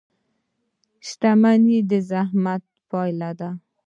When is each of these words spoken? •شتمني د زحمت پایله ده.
•شتمني 1.07 1.77
د 1.89 1.91
زحمت 2.09 2.63
پایله 2.89 3.31
ده. 3.39 3.49